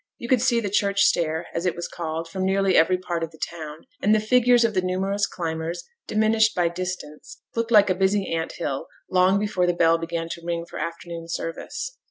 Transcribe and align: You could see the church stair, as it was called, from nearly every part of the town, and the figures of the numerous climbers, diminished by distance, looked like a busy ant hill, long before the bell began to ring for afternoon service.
You 0.17 0.27
could 0.27 0.41
see 0.41 0.59
the 0.59 0.71
church 0.71 1.01
stair, 1.01 1.45
as 1.53 1.67
it 1.67 1.75
was 1.75 1.87
called, 1.87 2.27
from 2.27 2.43
nearly 2.43 2.75
every 2.75 2.97
part 2.97 3.21
of 3.21 3.29
the 3.29 3.37
town, 3.37 3.85
and 4.01 4.15
the 4.15 4.19
figures 4.19 4.65
of 4.65 4.73
the 4.73 4.81
numerous 4.81 5.27
climbers, 5.27 5.83
diminished 6.07 6.55
by 6.55 6.69
distance, 6.69 7.43
looked 7.55 7.69
like 7.69 7.91
a 7.91 7.93
busy 7.93 8.33
ant 8.33 8.53
hill, 8.53 8.87
long 9.11 9.37
before 9.37 9.67
the 9.67 9.75
bell 9.75 9.99
began 9.99 10.27
to 10.29 10.41
ring 10.43 10.65
for 10.67 10.79
afternoon 10.79 11.27
service. 11.27 11.95